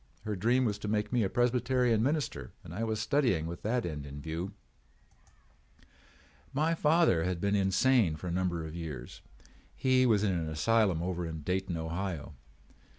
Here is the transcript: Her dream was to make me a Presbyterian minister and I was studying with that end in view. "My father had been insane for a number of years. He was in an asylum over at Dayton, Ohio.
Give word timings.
Her 0.23 0.35
dream 0.35 0.65
was 0.65 0.79
to 0.79 0.87
make 0.87 1.13
me 1.13 1.21
a 1.21 1.29
Presbyterian 1.29 2.01
minister 2.01 2.53
and 2.63 2.73
I 2.73 2.83
was 2.83 2.99
studying 2.99 3.45
with 3.45 3.61
that 3.61 3.85
end 3.85 4.07
in 4.07 4.19
view. 4.19 4.51
"My 6.51 6.73
father 6.73 7.23
had 7.23 7.39
been 7.39 7.55
insane 7.55 8.15
for 8.15 8.25
a 8.25 8.31
number 8.31 8.65
of 8.65 8.73
years. 8.73 9.21
He 9.75 10.07
was 10.07 10.23
in 10.23 10.31
an 10.31 10.49
asylum 10.49 11.03
over 11.03 11.27
at 11.27 11.45
Dayton, 11.45 11.77
Ohio. 11.77 12.33